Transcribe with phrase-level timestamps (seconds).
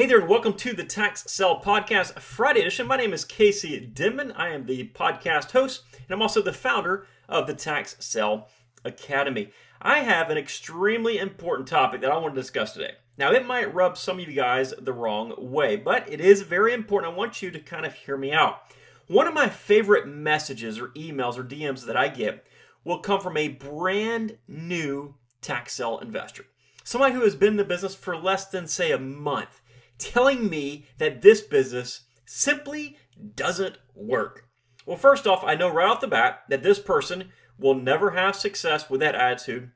[0.00, 2.86] Hey there, and welcome to the Tax Sale Podcast Friday edition.
[2.86, 4.32] My name is Casey Denman.
[4.32, 8.48] I am the podcast host, and I'm also the founder of the Tax Sale
[8.82, 9.50] Academy.
[9.82, 12.92] I have an extremely important topic that I want to discuss today.
[13.18, 16.72] Now, it might rub some of you guys the wrong way, but it is very
[16.72, 17.12] important.
[17.12, 18.62] I want you to kind of hear me out.
[19.06, 22.46] One of my favorite messages or emails or DMs that I get
[22.84, 26.46] will come from a brand new tax sale investor.
[26.84, 29.59] Somebody who has been in the business for less than, say, a month
[30.00, 32.96] telling me that this business simply
[33.36, 34.46] doesn't work.
[34.86, 38.34] Well, first off, I know right off the bat that this person will never have
[38.34, 39.70] success with that attitude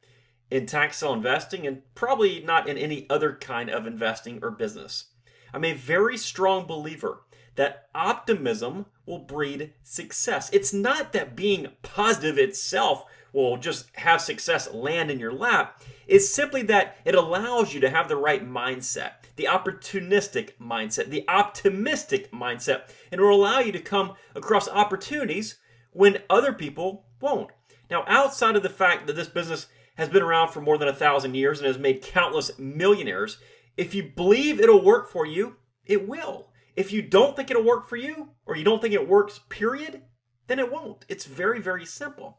[0.51, 5.07] in tax sale investing and probably not in any other kind of investing or business.
[5.53, 7.21] I'm a very strong believer
[7.57, 10.51] that optimism will breed success.
[10.53, 15.83] It's not that being positive itself will just have success land in your lap.
[16.07, 21.25] It's simply that it allows you to have the right mindset, the opportunistic mindset, the
[21.29, 25.59] optimistic mindset, and will allow you to come across opportunities
[25.93, 27.51] when other people won't.
[27.91, 30.93] Now, outside of the fact that this business has been around for more than a
[30.95, 33.39] thousand years and has made countless millionaires,
[33.77, 36.49] if you believe it'll work for you, it will.
[36.77, 40.03] If you don't think it'll work for you, or you don't think it works, period,
[40.47, 41.05] then it won't.
[41.09, 42.39] It's very, very simple.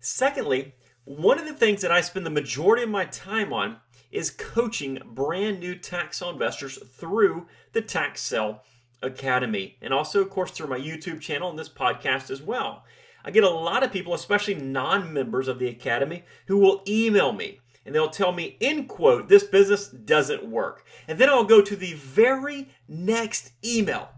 [0.00, 3.78] Secondly, one of the things that I spend the majority of my time on
[4.10, 8.62] is coaching brand new tax investors through the Tax Sale
[9.02, 12.84] Academy, and also, of course, through my YouTube channel and this podcast as well.
[13.24, 17.32] I get a lot of people, especially non members of the Academy, who will email
[17.32, 20.84] me and they'll tell me, in quote, this business doesn't work.
[21.06, 24.10] And then I'll go to the very next email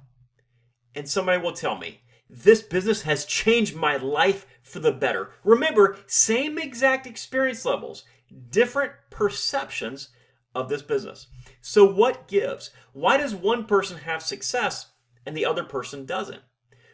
[0.95, 5.31] and somebody will tell me, this business has changed my life for the better.
[5.43, 8.05] Remember, same exact experience levels,
[8.51, 10.11] different perceptions
[10.55, 11.27] of this business.
[11.61, 12.71] So, what gives?
[12.93, 14.93] Why does one person have success
[15.27, 16.43] and the other person doesn't?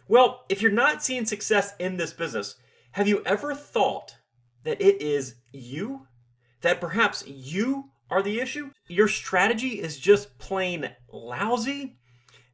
[0.09, 2.57] Well, if you're not seeing success in this business,
[2.93, 4.17] have you ever thought
[4.65, 6.07] that it is you?
[6.63, 8.71] That perhaps you are the issue?
[8.89, 11.99] Your strategy is just plain lousy?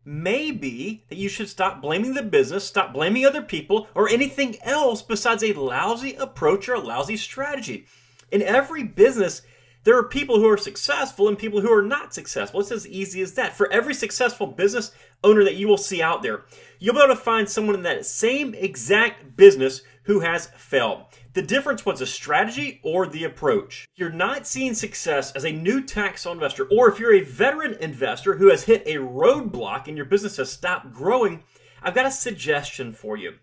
[0.05, 5.01] Maybe that you should stop blaming the business, stop blaming other people, or anything else
[5.01, 7.87] besides a lousy approach or a lousy strategy.
[8.33, 9.43] In every business,
[9.85, 12.61] there are people who are successful and people who are not successful.
[12.61, 13.57] It's as easy as that.
[13.57, 14.93] For every successful business
[15.23, 16.45] owner that you will see out there,
[16.79, 21.05] you'll be able to find someone in that same exact business who has failed.
[21.35, 23.87] The difference was the strategy or the approach.
[23.95, 28.37] You're not seeing success as a new tax investor, or if you're a veteran investor
[28.37, 31.45] who has hit a roadblock and your business has stopped growing,
[31.83, 33.35] I've got a suggestion for you.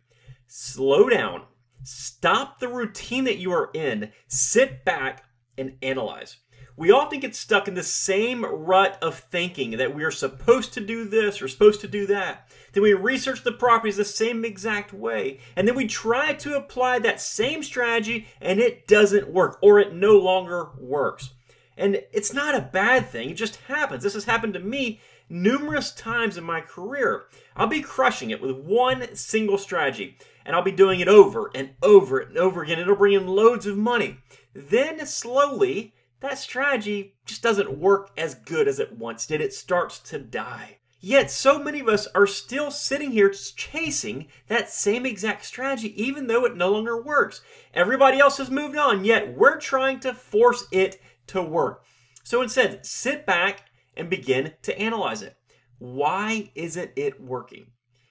[0.48, 1.44] Slow down,
[1.84, 5.24] stop the routine that you are in, sit back
[5.58, 6.38] and analyze.
[6.80, 10.80] We often get stuck in the same rut of thinking that we are supposed to
[10.80, 12.50] do this or supposed to do that.
[12.72, 15.42] Then we research the properties the same exact way.
[15.58, 19.94] And then we try to apply that same strategy and it doesn't work or it
[19.94, 21.32] no longer works.
[21.76, 24.02] And it's not a bad thing, it just happens.
[24.02, 27.26] This has happened to me numerous times in my career.
[27.58, 31.72] I'll be crushing it with one single strategy and I'll be doing it over and
[31.84, 32.80] over and over again.
[32.80, 34.20] It'll bring in loads of money.
[34.54, 39.42] Then slowly, that strategy just doesn't work as good as it once did.
[39.42, 40.78] It starts to die.
[41.02, 46.28] Yet, so many of us are still sitting here chasing that same exact strategy, even
[46.28, 47.42] though it no longer works.
[47.74, 51.86] Everybody else has moved on, yet we're trying to force it to work.
[52.24, 55.38] So instead, sit back and begin to analyze it.
[55.78, 57.68] Why isn't it working?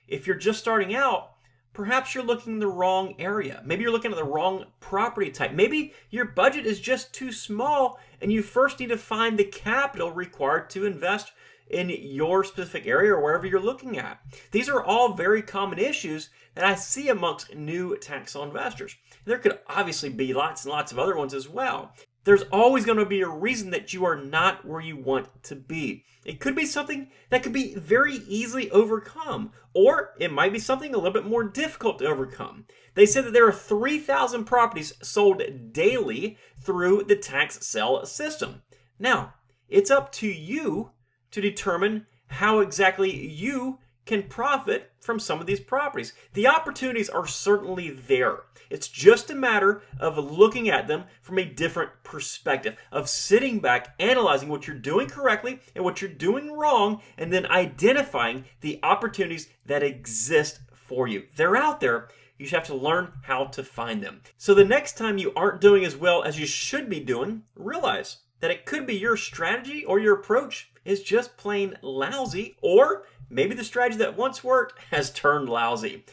[0.07, 1.33] If you're just starting out,
[1.78, 3.62] perhaps you're looking in the wrong area.
[3.65, 5.53] Maybe you're looking at the wrong property type.
[5.53, 10.11] Maybe your budget is just too small and you first need to find the capital
[10.11, 11.31] required to invest
[11.71, 14.19] in your specific area or wherever you're looking at.
[14.50, 18.97] These are all very common issues that I see amongst new tax investors.
[19.25, 21.94] There could obviously be lots and lots of other ones as well
[22.28, 25.56] there's always going to be a reason that you are not where you want to
[25.56, 26.05] be.
[26.27, 30.93] It could be something that could be very easily overcome, or it might be something
[30.93, 32.67] a little bit more difficult to overcome.
[32.93, 35.43] They said that there are 3,000 properties sold
[35.73, 38.61] daily through the tax sale system.
[38.99, 39.32] Now,
[39.67, 40.91] it's up to you
[41.31, 46.14] to determine how exactly you can profit from some of these properties.
[46.32, 48.38] The opportunities are certainly there.
[48.70, 53.94] It's just a matter of looking at them from a different perspective, of sitting back,
[53.99, 59.49] analyzing what you're doing correctly and what you're doing wrong, and then identifying the opportunities
[59.66, 61.25] that exist for you.
[61.37, 62.08] They're out there.
[62.38, 64.22] You just have to learn how to find them.
[64.38, 68.19] So the next time you aren't doing as well as you should be doing, realize
[68.40, 73.55] that it could be your strategy or your approach is just plain lousy, or maybe
[73.55, 76.05] the strategy that once worked has turned lousy.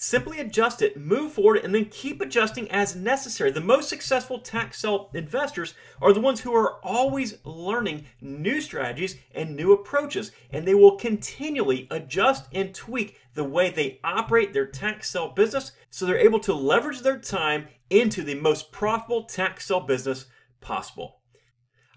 [0.00, 3.50] Simply adjust it, move forward, and then keep adjusting as necessary.
[3.50, 9.16] The most successful tax sale investors are the ones who are always learning new strategies
[9.34, 14.66] and new approaches, and they will continually adjust and tweak the way they operate their
[14.66, 19.66] tax sale business so they're able to leverage their time into the most profitable tax
[19.66, 20.26] sale business
[20.60, 21.17] possible.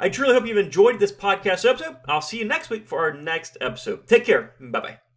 [0.02, 1.98] I truly hope you've enjoyed this podcast episode.
[2.08, 4.08] I'll see you next week for our next episode.
[4.08, 4.56] Take care.
[4.60, 5.11] Bye bye.